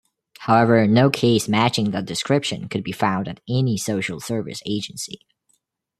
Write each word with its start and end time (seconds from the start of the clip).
However, 0.39 0.87
no 0.87 1.11
case 1.11 1.47
matching 1.47 1.91
that 1.91 2.07
description 2.07 2.67
could 2.69 2.83
be 2.83 2.91
found 2.91 3.27
at 3.27 3.39
any 3.47 3.77
social 3.77 4.19
service 4.19 4.63
agency. 4.65 5.27